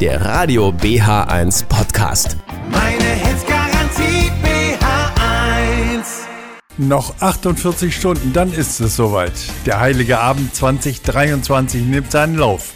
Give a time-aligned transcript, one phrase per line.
[0.00, 2.38] der Radio BH1 Podcast.
[2.70, 3.44] Meine Hits
[4.42, 6.04] BH1.
[6.78, 9.34] Noch 48 Stunden, dann ist es soweit.
[9.66, 12.72] Der heilige Abend 2023 nimmt seinen Lauf.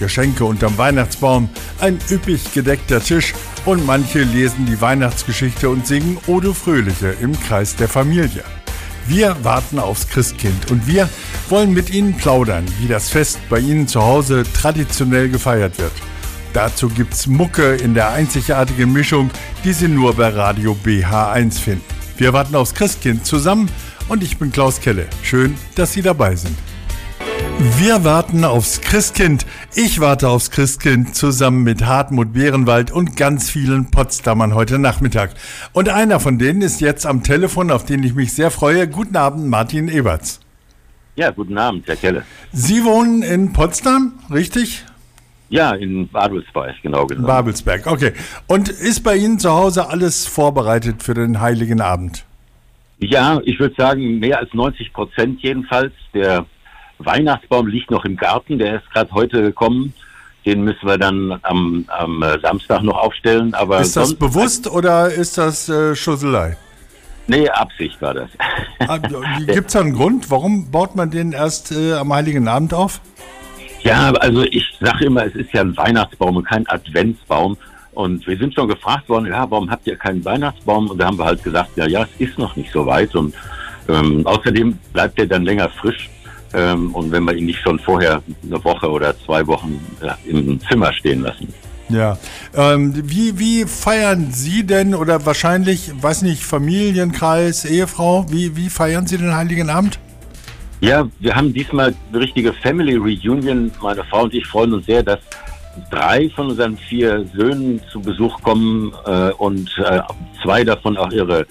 [0.00, 1.48] Geschenke unterm Weihnachtsbaum,
[1.78, 3.34] ein üppig gedeckter Tisch
[3.66, 8.42] und manche lesen die Weihnachtsgeschichte und singen Ode Fröhliche im Kreis der Familie.
[9.06, 11.08] Wir warten aufs Christkind und wir
[11.50, 15.92] wollen mit Ihnen plaudern, wie das Fest bei Ihnen zu Hause traditionell gefeiert wird.
[16.54, 19.28] Dazu gibt's Mucke in der einzigartigen Mischung,
[19.64, 21.84] die Sie nur bei Radio BH1 finden.
[22.16, 23.68] Wir warten aufs Christkind zusammen
[24.08, 25.06] und ich bin Klaus Kelle.
[25.24, 26.56] Schön, dass Sie dabei sind.
[27.76, 29.44] Wir warten aufs Christkind.
[29.74, 35.34] Ich warte aufs Christkind zusammen mit Hartmut Bärenwald und ganz vielen Potsdamern heute Nachmittag.
[35.72, 38.86] Und einer von denen ist jetzt am Telefon, auf den ich mich sehr freue.
[38.86, 40.38] Guten Abend, Martin Eberts.
[41.16, 42.22] Ja, guten Abend, Herr Kelle.
[42.52, 44.84] Sie wohnen in Potsdam, richtig?
[45.48, 47.26] Ja, in Babelsberg, genau gesagt.
[47.26, 48.12] Babelsberg, okay.
[48.46, 52.24] Und ist bei Ihnen zu Hause alles vorbereitet für den Heiligen Abend?
[52.98, 55.92] Ja, ich würde sagen, mehr als 90 Prozent jedenfalls.
[56.14, 56.46] Der
[56.98, 59.92] Weihnachtsbaum liegt noch im Garten, der ist gerade heute gekommen.
[60.46, 63.54] Den müssen wir dann am, am äh, Samstag noch aufstellen.
[63.54, 66.56] Aber ist das bewusst oder ist das äh, Schusselei?
[67.26, 68.28] Nee, Absicht war das.
[68.80, 68.98] Ah,
[69.46, 70.30] Gibt es da einen Grund?
[70.30, 73.00] Warum baut man den erst äh, am Heiligen Abend auf?
[73.84, 77.56] Ja, also ich sage immer, es ist ja ein Weihnachtsbaum und kein Adventsbaum.
[77.92, 80.90] Und wir sind schon gefragt worden, ja, warum habt ihr keinen Weihnachtsbaum?
[80.90, 83.14] Und da haben wir halt gesagt, ja, ja, es ist noch nicht so weit.
[83.14, 83.34] Und
[83.88, 86.08] ähm, außerdem bleibt der dann länger frisch.
[86.54, 90.58] Ähm, und wenn wir ihn nicht schon vorher eine Woche oder zwei Wochen ja, im
[90.62, 91.52] Zimmer stehen lassen.
[91.90, 92.16] Ja,
[92.54, 99.06] ähm, wie, wie feiern Sie denn oder wahrscheinlich, weiß nicht, Familienkreis, Ehefrau, wie, wie feiern
[99.06, 99.98] Sie den Heiligen Abend?
[100.84, 103.72] Ja, wir haben diesmal eine richtige Family Reunion.
[103.80, 105.18] Meine Frau und ich freuen uns sehr, dass
[105.90, 110.00] drei von unseren vier Söhnen zu Besuch kommen äh, und äh,
[110.42, 111.46] zwei davon auch ihre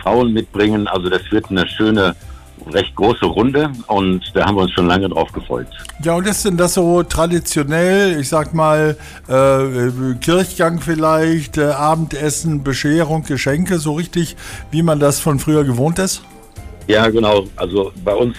[0.00, 0.86] Frauen mitbringen.
[0.86, 2.14] Also das wird eine schöne
[2.70, 5.66] recht große Runde und da haben wir uns schon lange drauf gefreut.
[6.04, 8.96] Ja, und ist denn das so traditionell, ich sag mal,
[9.26, 14.36] äh, Kirchgang vielleicht, äh, Abendessen, Bescherung, Geschenke, so richtig,
[14.70, 16.22] wie man das von früher gewohnt ist?
[16.86, 17.46] Ja, genau.
[17.56, 18.36] Also bei uns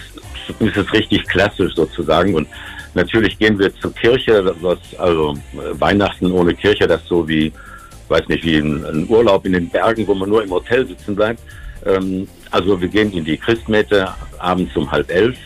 [0.58, 2.48] ist es richtig klassisch sozusagen und
[2.94, 7.52] natürlich gehen wir zur Kirche, was, also äh, Weihnachten ohne Kirche, das so wie,
[8.08, 11.40] weiß nicht, wie ein, Urlaub in den Bergen, wo man nur im Hotel sitzen bleibt.
[11.84, 15.36] Ähm, also wir gehen in die Christmette abends um halb elf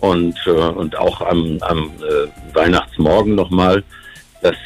[0.00, 3.82] und, äh, und auch am, am äh, Weihnachtsmorgen nochmal.
[4.42, 4.56] Das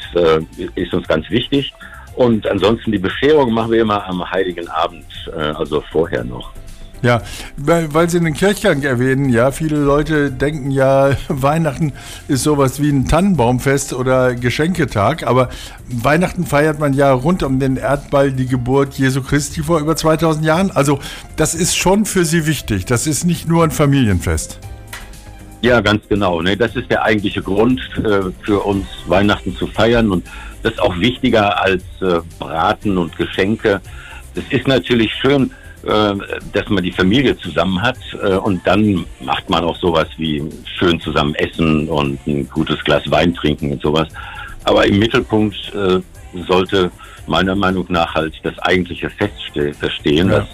[0.73, 1.71] ist uns ganz wichtig.
[2.15, 6.51] Und ansonsten die Bescherung machen wir immer am Heiligen Abend, also vorher noch.
[7.01, 7.21] Ja,
[7.57, 11.93] weil, Sie den Kirchgang erwähnen, ja, viele Leute denken ja, Weihnachten
[12.27, 15.49] ist sowas wie ein Tannenbaumfest oder Geschenketag, aber
[15.89, 20.43] Weihnachten feiert man ja rund um den Erdball die Geburt Jesu Christi vor über 2000
[20.43, 20.71] Jahren.
[20.71, 20.99] Also
[21.35, 24.59] das ist schon für Sie wichtig, das ist nicht nur ein Familienfest.
[25.61, 26.41] Ja, ganz genau.
[26.41, 26.55] Ne?
[26.55, 30.25] Das ist der eigentliche Grund äh, für uns, Weihnachten zu feiern und
[30.63, 33.81] das ist auch wichtiger als äh, Braten und Geschenke.
[34.35, 35.51] Es ist natürlich schön,
[35.83, 40.43] dass man die Familie zusammen hat äh, und dann macht man auch sowas wie
[40.77, 44.07] schön zusammen essen und ein gutes Glas Wein trinken und sowas.
[44.63, 45.99] Aber im Mittelpunkt äh,
[46.47, 46.91] sollte
[47.27, 49.35] meiner Meinung nach halt das eigentliche Fest
[49.99, 50.39] stehen, ja.
[50.39, 50.47] das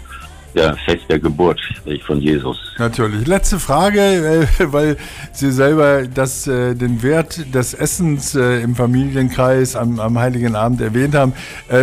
[0.56, 1.60] der Fest der Geburt
[2.06, 2.58] von Jesus.
[2.78, 3.28] Natürlich.
[3.28, 4.98] Letzte Frage, äh, weil
[5.32, 10.80] Sie selber das, äh, den Wert des Essens äh, im Familienkreis am, am, Heiligen Abend
[10.80, 11.34] erwähnt haben.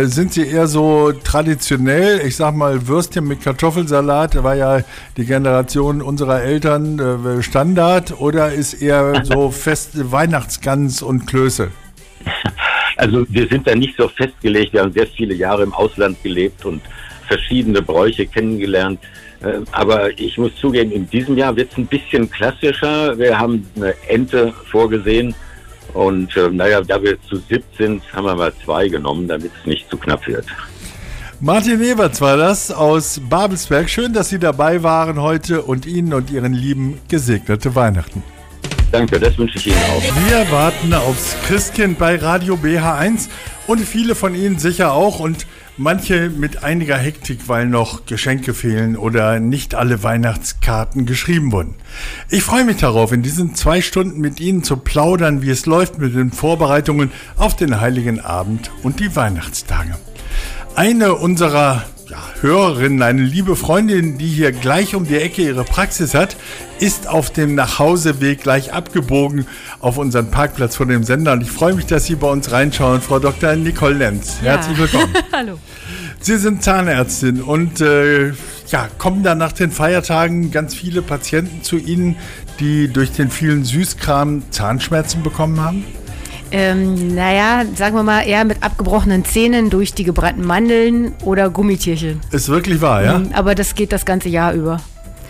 [0.03, 4.79] Sind Sie eher so traditionell, ich sag mal Würstchen mit Kartoffelsalat, war ja
[5.17, 11.71] die Generation unserer Eltern Standard, oder ist eher so fest Weihnachtsgans und Klöße?
[12.97, 14.73] Also wir sind da nicht so festgelegt.
[14.73, 16.81] Wir haben sehr viele Jahre im Ausland gelebt und
[17.31, 18.99] verschiedene Bräuche kennengelernt.
[19.41, 23.17] Äh, aber ich muss zugeben, in diesem Jahr wird es ein bisschen klassischer.
[23.17, 25.33] Wir haben eine Ente vorgesehen.
[25.93, 29.65] Und äh, naja, da wir zu siebt sind, haben wir mal zwei genommen, damit es
[29.65, 30.45] nicht zu knapp wird.
[31.39, 33.89] Martin Eberts war das aus Babelsberg.
[33.89, 38.23] Schön, dass Sie dabei waren heute und Ihnen und Ihren Lieben gesegnete Weihnachten.
[38.91, 40.03] Danke, das wünsche ich Ihnen auch.
[40.27, 43.29] Wir warten aufs Christkind bei Radio BH1
[43.65, 45.19] und viele von Ihnen sicher auch.
[45.19, 45.47] Und
[45.83, 51.73] Manche mit einiger Hektik, weil noch Geschenke fehlen oder nicht alle Weihnachtskarten geschrieben wurden.
[52.29, 55.97] Ich freue mich darauf, in diesen zwei Stunden mit Ihnen zu plaudern, wie es läuft
[55.97, 59.97] mit den Vorbereitungen auf den Heiligen Abend und die Weihnachtstage.
[60.75, 66.13] Eine unserer ja, Hörerinnen, eine liebe Freundin, die hier gleich um die Ecke ihre Praxis
[66.13, 66.35] hat,
[66.79, 69.47] ist auf dem Nachhauseweg gleich abgebogen
[69.79, 71.31] auf unseren Parkplatz vor dem Sender.
[71.31, 73.55] Und ich freue mich, dass Sie bei uns reinschauen, Frau Dr.
[73.55, 74.39] Nicole Lenz.
[74.43, 74.51] Ja.
[74.51, 75.13] Herzlich willkommen.
[75.31, 75.57] Hallo.
[76.19, 78.33] Sie sind Zahnärztin und äh,
[78.67, 82.17] ja, kommen dann nach den Feiertagen ganz viele Patienten zu Ihnen,
[82.59, 85.85] die durch den vielen Süßkram Zahnschmerzen bekommen haben?
[86.51, 92.19] Ähm, naja, sagen wir mal eher mit abgebrochenen Zähnen durch die gebrannten Mandeln oder Gummitierchen.
[92.31, 93.19] Ist wirklich wahr, ja?
[93.19, 94.81] Mhm, aber das geht das ganze Jahr über.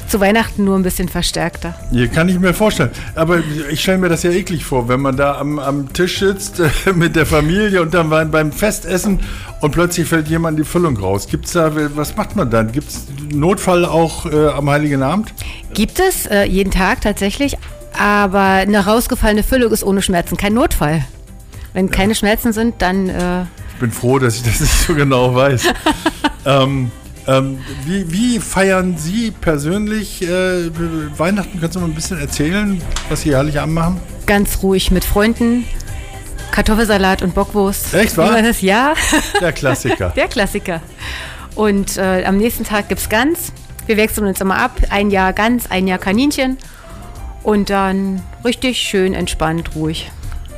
[0.07, 1.73] Zu Weihnachten nur ein bisschen verstärkter.
[1.91, 2.89] Hier kann ich mir vorstellen.
[3.15, 3.39] Aber
[3.71, 6.69] ich stelle mir das ja eklig vor, wenn man da am, am Tisch sitzt äh,
[6.94, 9.19] mit der Familie und dann beim Festessen
[9.62, 11.27] und plötzlich fällt jemand die Füllung raus.
[11.29, 12.71] Gibt's da, was macht man dann?
[12.71, 15.33] Gibt es Notfall auch äh, am Heiligen Abend?
[15.74, 17.57] Gibt es, äh, jeden Tag tatsächlich.
[17.97, 21.05] Aber eine rausgefallene Füllung ist ohne Schmerzen kein Notfall.
[21.73, 21.91] Wenn ja.
[21.91, 23.09] keine Schmerzen sind, dann.
[23.09, 23.41] Äh
[23.73, 25.63] ich bin froh, dass ich das nicht so genau weiß.
[26.45, 26.91] ähm,
[27.27, 30.69] ähm, wie, wie, feiern Sie persönlich äh,
[31.17, 31.59] Weihnachten?
[31.59, 33.99] Kannst du mal ein bisschen erzählen, was Sie jährlich anmachen?
[34.25, 35.65] Ganz ruhig mit Freunden.
[36.51, 37.93] Kartoffelsalat und Bockwurst.
[37.93, 38.41] Echt wahr?
[38.41, 38.93] Das, ja.
[39.39, 40.09] Der Klassiker.
[40.15, 40.81] Der Klassiker.
[41.55, 43.53] Und äh, am nächsten Tag gibt es Gans.
[43.85, 44.71] Wir wechseln uns immer ab.
[44.89, 46.57] Ein Jahr Gans, ein Jahr Kaninchen.
[47.43, 50.11] Und dann richtig schön entspannt, ruhig.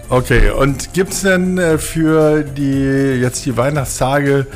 [0.09, 4.47] Okay, und gibt es denn äh, für die jetzt die Weihnachtstage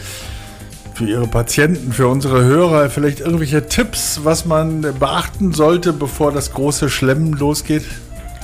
[0.94, 6.53] für Ihre Patienten, für unsere Hörer vielleicht irgendwelche Tipps, was man beachten sollte, bevor das
[6.53, 7.85] große Schlemmen losgeht?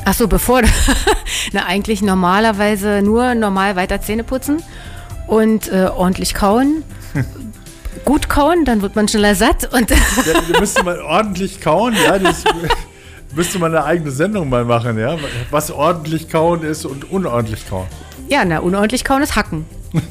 [0.06, 0.62] Ach so, bevor.
[1.52, 4.62] Na, eigentlich normalerweise nur normal weiter Zähne putzen
[5.28, 6.84] und äh, ordentlich kauen.
[8.06, 9.74] Gut kauen, dann wird man schneller satt.
[9.74, 12.20] Und ja, müsste mal ordentlich kauen, ja.
[12.20, 12.44] Das,
[13.36, 15.18] Müsste man eine eigene Sendung mal machen, ja?
[15.50, 17.88] Was ordentlich kauen ist und unordentlich kauen.
[18.30, 19.66] Ja, na, unordentlich kauen ist Hacken.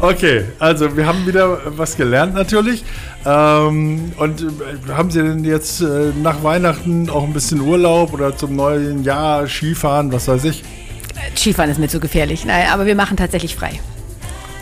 [0.00, 2.84] okay, also wir haben wieder was gelernt natürlich.
[3.24, 8.36] Ähm, und äh, haben Sie denn jetzt äh, nach Weihnachten auch ein bisschen Urlaub oder
[8.36, 10.62] zum neuen Jahr Skifahren, was weiß ich?
[11.36, 12.44] Skifahren ist mir zu gefährlich.
[12.44, 13.80] Nein, aber wir machen tatsächlich frei.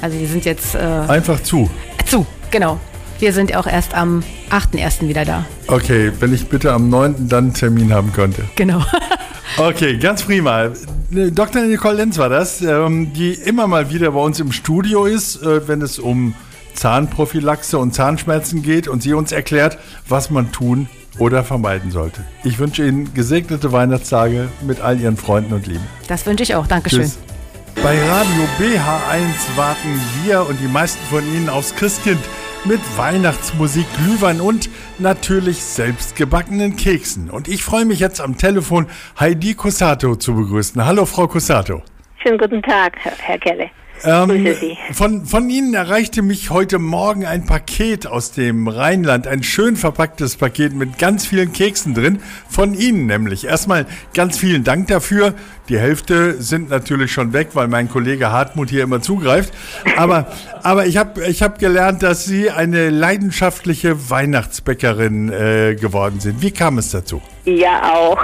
[0.01, 0.75] Also wir sind jetzt.
[0.75, 1.71] Äh, Einfach zu.
[2.07, 2.79] Zu, genau.
[3.19, 5.09] Wir sind auch erst am 8.1.
[5.09, 5.45] wieder da.
[5.67, 7.29] Okay, wenn ich bitte am 9.
[7.29, 8.45] dann einen Termin haben könnte.
[8.57, 8.83] Genau.
[9.59, 10.71] okay, ganz prima.
[11.11, 11.63] Dr.
[11.63, 15.67] Nicole Lenz war das, ähm, die immer mal wieder bei uns im Studio ist, äh,
[15.69, 16.35] wenn es um
[16.75, 19.79] Zahnprophylaxe und Zahnschmerzen geht und sie uns erklärt,
[20.09, 20.89] was man tun
[21.19, 22.23] oder vermeiden sollte.
[22.45, 25.85] Ich wünsche Ihnen gesegnete Weihnachtstage mit all Ihren Freunden und Lieben.
[26.09, 26.67] Das wünsche ich auch.
[26.67, 27.03] Dankeschön.
[27.03, 27.19] Tschüss.
[27.83, 32.21] Bei Radio BH1 warten wir und die meisten von Ihnen aufs Christkind
[32.67, 34.69] mit Weihnachtsmusik, Glühwein und
[34.99, 37.31] natürlich selbstgebackenen Keksen.
[37.31, 38.87] Und ich freue mich jetzt am Telefon
[39.21, 40.85] Heidi Cosato zu begrüßen.
[40.85, 41.83] Hallo, Frau Cosato.
[42.23, 43.71] Schönen guten Tag, Herr Kelle.
[44.05, 44.57] Ähm,
[44.93, 50.37] von, von Ihnen erreichte mich heute Morgen ein Paket aus dem Rheinland, ein schön verpacktes
[50.37, 53.45] Paket mit ganz vielen Keksen drin, von Ihnen nämlich.
[53.45, 55.35] Erstmal ganz vielen Dank dafür.
[55.69, 59.53] Die Hälfte sind natürlich schon weg, weil mein Kollege Hartmut hier immer zugreift.
[59.97, 60.27] Aber,
[60.63, 66.43] aber ich habe ich hab gelernt, dass Sie eine leidenschaftliche Weihnachtsbäckerin äh, geworden sind.
[66.43, 67.21] Wie kam es dazu?
[67.45, 68.19] Ja, auch.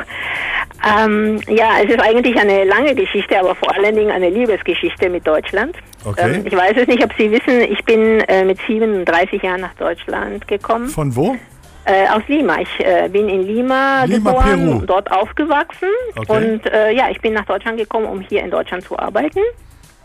[0.84, 5.26] Ähm, ja, es ist eigentlich eine lange Geschichte, aber vor allen Dingen eine Liebesgeschichte mit
[5.26, 5.76] Deutschland.
[6.04, 6.36] Okay.
[6.36, 9.74] Ähm, ich weiß es nicht, ob Sie wissen, ich bin äh, mit 37 Jahren nach
[9.74, 10.88] Deutschland gekommen.
[10.88, 11.36] Von wo?
[11.84, 12.58] Äh, aus Lima.
[12.60, 14.86] Ich äh, bin in Lima, Lima geboren, Peru.
[14.86, 15.88] dort aufgewachsen.
[16.16, 16.32] Okay.
[16.32, 19.40] Und äh, ja, ich bin nach Deutschland gekommen, um hier in Deutschland zu arbeiten.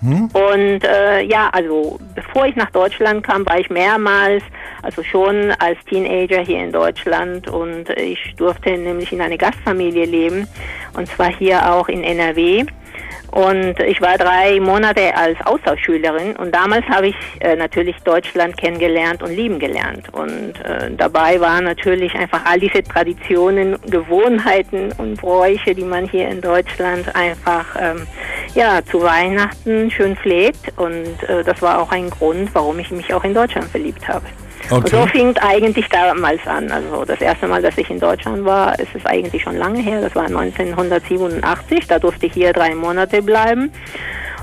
[0.02, 0.26] Hm?
[0.26, 4.44] Und äh, ja, also bevor ich nach Deutschland kam, war ich mehrmals,
[4.82, 10.48] also schon als Teenager hier in Deutschland und ich durfte nämlich in einer Gastfamilie leben
[10.96, 12.66] und zwar hier auch in NRW.
[13.32, 19.22] Und ich war drei Monate als Austauschschülerin und damals habe ich äh, natürlich Deutschland kennengelernt
[19.22, 20.12] und lieben gelernt.
[20.14, 26.30] Und äh, dabei waren natürlich einfach all diese Traditionen, Gewohnheiten und Bräuche, die man hier
[26.30, 28.08] in Deutschland einfach ähm,
[28.56, 30.72] ja, zu Weihnachten schön pflegt.
[30.78, 34.26] Und äh, das war auch ein Grund, warum ich mich auch in Deutschland verliebt habe.
[34.70, 34.90] Okay.
[34.90, 36.70] So fing eigentlich damals an.
[36.72, 40.02] Also das erste Mal, dass ich in Deutschland war, ist es eigentlich schon lange her.
[40.02, 41.88] Das war 1987.
[41.88, 43.72] Da durfte ich hier drei Monate bleiben.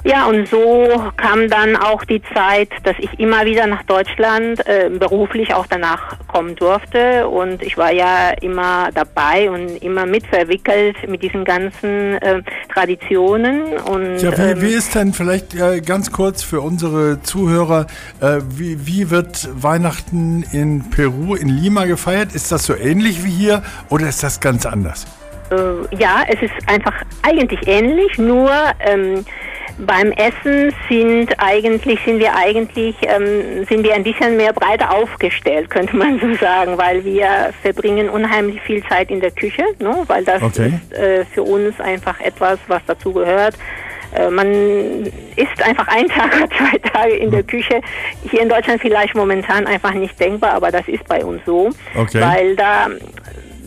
[0.06, 4.90] Ja, und so kam dann auch die Zeit, dass ich immer wieder nach Deutschland äh,
[4.90, 7.26] beruflich auch danach kommen durfte.
[7.26, 13.78] Und ich war ja immer dabei und immer mit verwickelt mit diesen ganzen äh, Traditionen.
[13.78, 17.86] Und, ja, wie, ähm, wie ist denn vielleicht äh, ganz kurz für unsere Zuhörer,
[18.20, 22.34] äh, wie, wie wird Weihnachten in Peru, in Lima gefeiert?
[22.34, 25.06] Ist das so ähnlich wie hier oder ist das ganz anders?
[25.50, 28.50] Äh, ja, es ist einfach eigentlich ähnlich, nur...
[28.80, 29.24] Ähm,
[29.78, 35.70] Beim Essen sind eigentlich sind wir eigentlich ähm, sind wir ein bisschen mehr breiter aufgestellt,
[35.70, 40.04] könnte man so sagen, weil wir verbringen unheimlich viel Zeit in der Küche, ne?
[40.06, 40.72] weil das okay.
[40.90, 43.56] ist äh, für uns einfach etwas, was dazu gehört.
[44.14, 45.06] Äh, man
[45.36, 47.80] isst einfach einen Tag oder zwei Tage in der Küche.
[48.30, 52.20] Hier in Deutschland vielleicht momentan einfach nicht denkbar, aber das ist bei uns so, okay.
[52.20, 52.88] weil da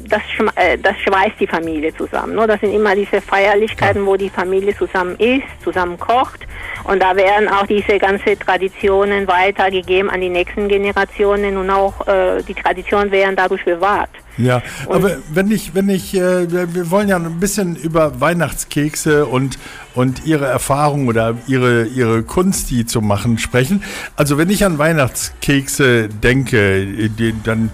[0.08, 0.22] das,
[0.56, 2.36] äh, das schweißt die Familie zusammen.
[2.36, 2.48] Ne?
[2.48, 6.48] Das sind immer diese Feierlichkeiten, wo die Familie zusammen isst, zusammen kocht.
[6.84, 12.42] Und da werden auch diese ganzen Traditionen weitergegeben an die nächsten Generationen und auch äh,
[12.44, 14.10] die Traditionen werden dadurch bewahrt.
[14.38, 19.26] Ja, und aber wenn ich, wenn ich, äh, wir wollen ja ein bisschen über Weihnachtskekse
[19.26, 19.58] und,
[19.96, 23.84] und ihre Erfahrung oder ihre, ihre Kunst, die zu machen, sprechen.
[24.16, 27.72] Also wenn ich an Weihnachtskekse denke, die, dann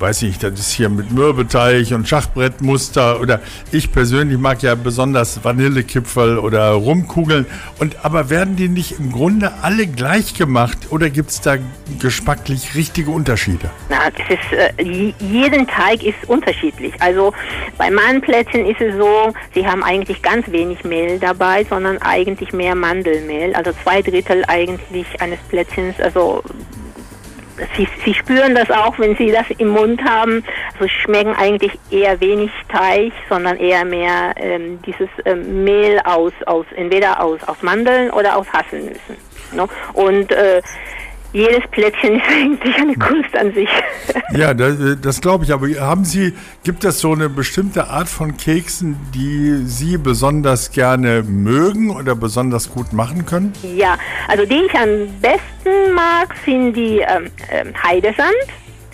[0.00, 3.40] weiß ich, das ist hier mit Mürbeteig und Schachbrettmuster oder
[3.72, 7.46] ich persönlich mag ja besonders Vanillekipferl oder Rumkugeln.
[7.78, 11.56] Und aber werden die nicht im Grunde alle gleich gemacht oder gibt es da
[12.00, 13.70] geschmacklich richtige Unterschiede?
[13.88, 16.94] Na, das ist, äh, jeden Teig ist unterschiedlich.
[17.00, 17.32] Also
[17.78, 22.52] bei meinen Plätzchen ist es so, sie haben eigentlich ganz wenig Mehl dabei, sondern eigentlich
[22.52, 23.54] mehr Mandelmehl.
[23.54, 26.42] Also zwei Drittel eigentlich eines Plätzchens, also
[27.76, 30.44] Sie, Sie spüren das auch, wenn Sie das im Mund haben.
[30.74, 36.66] Also schmecken eigentlich eher wenig Teig, sondern eher mehr ähm, dieses ähm, Mehl aus, aus
[36.74, 39.16] entweder aus, aus Mandeln oder aus Haselnüssen.
[39.52, 39.66] Ne?
[39.94, 40.62] Und äh,
[41.36, 43.68] jedes Plätzchen ist eigentlich eine Kunst an sich.
[44.32, 45.52] Ja, das, das glaube ich.
[45.52, 46.32] Aber haben Sie,
[46.64, 52.70] gibt es so eine bestimmte Art von Keksen, die Sie besonders gerne mögen oder besonders
[52.70, 53.52] gut machen können?
[53.62, 58.34] Ja, also die ich am besten mag, sind die ähm, ähm Heidesand.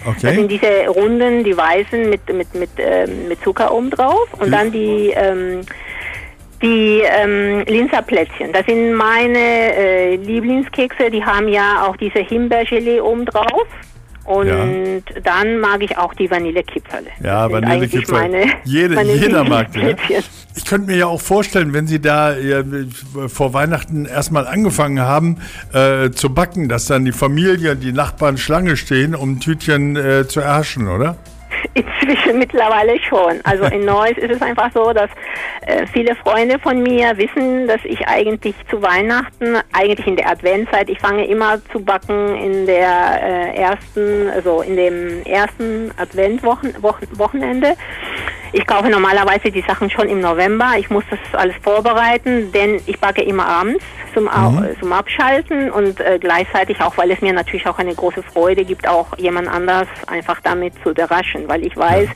[0.04, 0.18] Okay.
[0.22, 4.28] Das sind diese runden, die weißen mit, mit, mit, ähm, mit Zucker oben drauf.
[4.38, 5.62] Und dann die ähm,
[6.62, 11.11] die ähm, Linserplätzchen, das sind meine äh, Lieblingskekse.
[11.11, 13.66] Die haben ja auch diese Himbeergelee oben drauf.
[14.25, 15.21] Und ja.
[15.25, 17.09] dann mag ich auch die Vanillekipferle.
[17.25, 18.45] Ja, Vanillekipferle.
[18.64, 19.83] Jede, meine jeder mag die.
[19.83, 19.97] Ne?
[20.54, 22.62] Ich könnte mir ja auch vorstellen, wenn Sie da ja,
[23.26, 25.38] vor Weihnachten erstmal angefangen haben
[25.73, 30.28] äh, zu backen, dass dann die Familie, die Nachbarn Schlange stehen, um ein Tütchen äh,
[30.28, 31.16] zu erhaschen, oder?
[31.75, 33.40] Inzwischen mittlerweile schon.
[33.45, 35.11] Also in Neuss ist es einfach so, dass
[35.66, 40.88] äh, viele Freunde von mir wissen, dass ich eigentlich zu Weihnachten, eigentlich in der Adventzeit,
[40.90, 47.76] ich fange immer zu backen in der äh, ersten, also in dem ersten Adventwochenende.
[48.52, 50.73] Ich kaufe normalerweise die Sachen schon im November.
[50.78, 54.76] Ich muss das alles vorbereiten, denn ich backe immer abends zum, mhm.
[54.78, 58.87] zum Abschalten und äh, gleichzeitig auch, weil es mir natürlich auch eine große Freude gibt,
[58.87, 62.09] auch jemand anders einfach damit zu überraschen, weil ich weiß,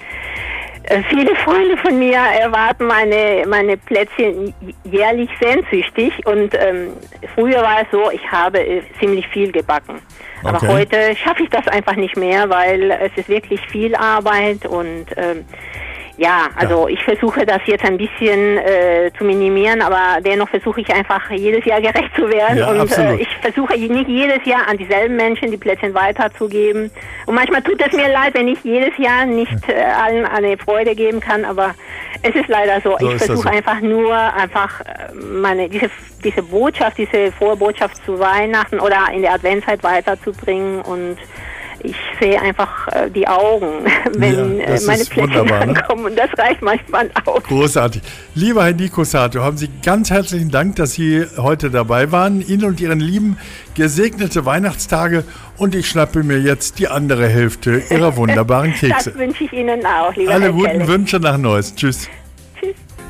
[0.88, 6.92] äh, Viele Freunde von mir erwarten meine, meine Plätzchen jährlich sehnsüchtig und ähm,
[7.34, 10.00] früher war es so, ich habe äh, ziemlich viel gebacken.
[10.44, 10.68] Aber okay.
[10.68, 15.44] heute schaffe ich das einfach nicht mehr, weil es ist wirklich viel Arbeit und ähm,
[16.18, 16.94] ja, also ja.
[16.94, 21.64] ich versuche das jetzt ein bisschen äh, zu minimieren, aber dennoch versuche ich einfach jedes
[21.64, 25.50] Jahr gerecht zu werden ja, und äh, ich versuche nicht jedes Jahr an dieselben Menschen
[25.50, 26.90] die Plätzchen weiterzugeben.
[27.26, 30.94] Und manchmal tut es mir leid, wenn ich jedes Jahr nicht äh, allen eine Freude
[30.94, 31.74] geben kann, aber
[32.22, 32.96] es ist leider so.
[32.98, 33.48] so ich versuche so.
[33.50, 35.90] einfach nur einfach äh, meine diese
[36.24, 41.18] diese Botschaft, diese frohe Botschaft zu Weihnachten oder in der Adventszeit weiterzubringen und
[41.86, 45.54] ich sehe einfach äh, die Augen, wenn ja, äh, meine Plätzchen ne?
[45.54, 46.10] ankommen ne?
[46.10, 47.42] und das reicht manchmal aus.
[47.44, 48.02] Großartig.
[48.34, 52.40] Lieber Herr Nico Sato, haben Sie ganz herzlichen Dank, dass Sie heute dabei waren.
[52.46, 53.38] Ihnen und Ihren Lieben
[53.74, 55.24] gesegnete Weihnachtstage
[55.56, 59.10] und ich schnappe mir jetzt die andere Hälfte Ihrer wunderbaren Kekse.
[59.10, 60.88] das wünsche ich Ihnen auch, lieber Alle Herr guten Kelle.
[60.88, 61.74] Wünsche nach Neues.
[61.74, 62.08] Tschüss.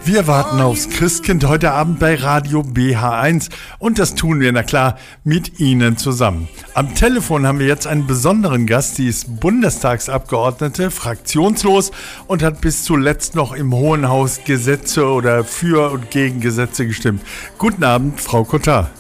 [0.04, 4.98] Wir warten aufs Christkind heute Abend bei Radio BH1 und das tun wir, na klar,
[5.24, 6.48] mit Ihnen zusammen.
[6.74, 11.90] Am Telefon haben wir jetzt einen besonderen Gast, sie ist Bundestagsabgeordnete, fraktionslos
[12.28, 17.22] und hat bis zuletzt noch im Hohen Haus Gesetze oder für und gegen Gesetze gestimmt.
[17.58, 18.90] Guten Abend, Frau Kottar.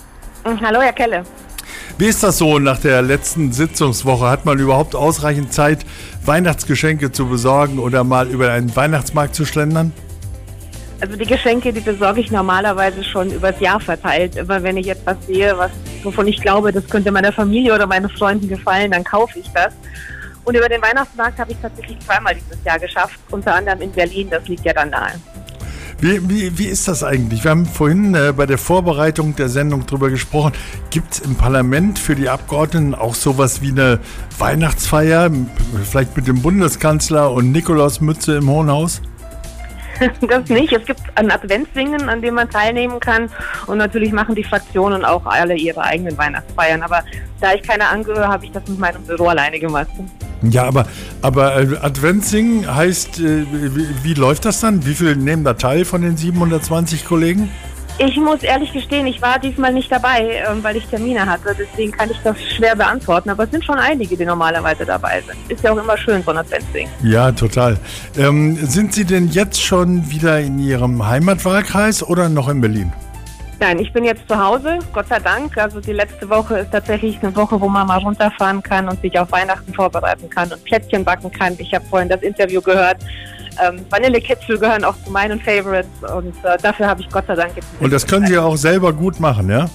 [0.44, 1.22] Hallo, Herr Kelle.
[1.98, 4.28] Wie ist das so nach der letzten Sitzungswoche?
[4.28, 5.86] Hat man überhaupt ausreichend Zeit,
[6.24, 9.92] Weihnachtsgeschenke zu besorgen oder mal über einen Weihnachtsmarkt zu schlendern?
[11.00, 14.36] Also die Geschenke, die besorge ich normalerweise schon übers Jahr verteilt.
[14.36, 15.70] Immer wenn ich etwas sehe, was,
[16.02, 19.74] wovon ich glaube, das könnte meiner Familie oder meinen Freunden gefallen, dann kaufe ich das.
[20.44, 24.30] Und über den Weihnachtsmarkt habe ich tatsächlich zweimal dieses Jahr geschafft, unter anderem in Berlin,
[24.30, 25.14] das liegt ja dann nahe.
[25.98, 27.42] Wie, wie, wie ist das eigentlich?
[27.44, 30.52] Wir haben vorhin äh, bei der Vorbereitung der Sendung darüber gesprochen.
[30.90, 33.98] Gibt es im Parlament für die Abgeordneten auch sowas wie eine
[34.38, 35.30] Weihnachtsfeier,
[35.84, 39.00] vielleicht mit dem Bundeskanzler und Nikolausmütze im Hohen Haus?
[40.28, 40.72] das nicht.
[40.72, 43.30] Es gibt ein Adventssingen, an dem man teilnehmen kann.
[43.66, 46.82] Und natürlich machen die Fraktionen auch alle ihre eigenen Weihnachtsfeiern.
[46.82, 47.02] Aber
[47.40, 49.88] da ich keine angehöre, habe ich das mit meinem Büro alleine gemacht.
[50.42, 50.86] Ja, aber,
[51.22, 54.84] aber äh, Adventssingen heißt, äh, wie, wie läuft das dann?
[54.86, 57.50] Wie viele nehmen da teil von den 720 Kollegen?
[57.98, 61.56] Ich muss ehrlich gestehen, ich war diesmal nicht dabei, ähm, weil ich Termine hatte.
[61.58, 63.30] Deswegen kann ich das schwer beantworten.
[63.30, 65.38] Aber es sind schon einige, die normalerweise dabei sind.
[65.50, 66.88] Ist ja auch immer schön, so ein Adventsding.
[67.02, 67.78] Ja, total.
[68.18, 72.92] Ähm, sind Sie denn jetzt schon wieder in Ihrem Heimatwahlkreis oder noch in Berlin?
[73.58, 75.56] Nein, ich bin jetzt zu Hause, Gott sei Dank.
[75.56, 79.18] Also die letzte Woche ist tatsächlich eine Woche, wo man mal runterfahren kann und sich
[79.18, 81.54] auf Weihnachten vorbereiten kann und Plätzchen backen kann.
[81.56, 82.98] Ich habe vorhin das Interview gehört.
[83.62, 87.56] Ähm, Vanillekitzel gehören auch zu meinen Favorites und äh, dafür habe ich Gott sei Dank
[87.56, 87.66] jetzt.
[87.80, 89.68] Und das können Sie auch selber gut machen, ja?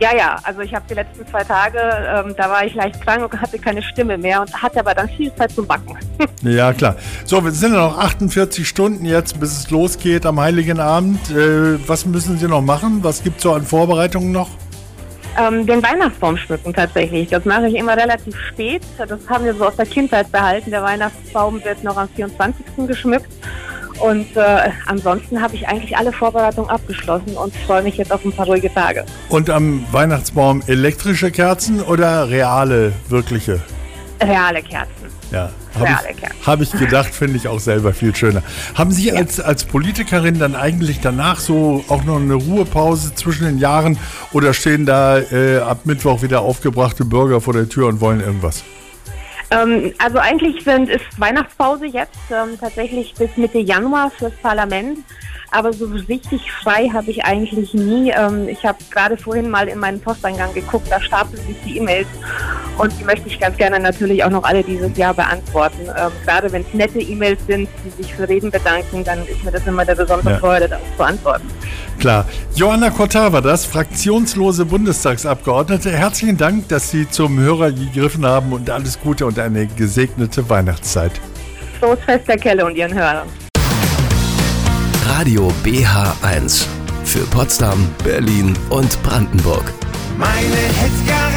[0.00, 3.22] Ja, ja, also ich habe die letzten zwei Tage, ähm, da war ich leicht krank
[3.22, 5.96] und hatte keine Stimme mehr und hatte aber dann viel Zeit zum Backen.
[6.42, 6.96] ja, klar.
[7.24, 11.30] So, wir sind ja noch 48 Stunden jetzt, bis es losgeht am Heiligen Abend.
[11.30, 12.98] Äh, was müssen Sie noch machen?
[13.02, 14.50] Was gibt es so an Vorbereitungen noch?
[15.38, 17.28] Ähm, den Weihnachtsbaum schmücken tatsächlich.
[17.28, 18.82] Das mache ich immer relativ spät.
[18.98, 20.70] Das haben wir so aus der Kindheit behalten.
[20.70, 22.64] Der Weihnachtsbaum wird noch am 24.
[22.86, 23.30] geschmückt.
[24.00, 28.32] Und äh, ansonsten habe ich eigentlich alle Vorbereitungen abgeschlossen und freue mich jetzt auf ein
[28.32, 29.04] paar ruhige Tage.
[29.28, 33.60] Und am Weihnachtsbaum elektrische Kerzen oder reale, wirkliche?
[34.20, 35.14] Reale Kerzen.
[35.30, 38.42] Ja, habe ich, hab ich, gedacht, finde ich auch selber viel schöner.
[38.74, 39.14] Haben Sie ja.
[39.14, 43.98] als, als Politikerin dann eigentlich danach so auch noch eine Ruhepause zwischen den Jahren
[44.32, 48.62] oder stehen da äh, ab Mittwoch wieder aufgebrachte Bürger vor der Tür und wollen irgendwas?
[49.50, 54.98] Ähm, also eigentlich sind, ist Weihnachtspause jetzt ähm, tatsächlich bis Mitte Januar fürs Parlament
[55.54, 58.10] aber so richtig frei habe ich eigentlich nie.
[58.10, 62.08] Ähm, ich habe gerade vorhin mal in meinen Posteingang geguckt, da stapeln sich die E-Mails
[62.76, 65.82] und die möchte ich ganz gerne natürlich auch noch alle dieses Jahr beantworten.
[65.82, 69.52] Ähm, gerade wenn es nette E-Mails sind, die sich für Reden bedanken, dann ist mir
[69.52, 70.38] das immer der besondere ja.
[70.38, 71.48] Freude, das zu beantworten.
[72.00, 72.26] Klar.
[72.54, 75.90] Johanna Kotta war das, fraktionslose Bundestagsabgeordnete.
[75.92, 81.12] Herzlichen Dank, dass Sie zum Hörer gegriffen haben und alles Gute und eine gesegnete Weihnachtszeit.
[81.78, 83.28] Frohes Fest der Kelle und Ihren Hörern.
[85.06, 86.66] Radio BH1
[87.04, 89.72] für Potsdam, Berlin und Brandenburg.
[90.16, 91.33] Meine Hits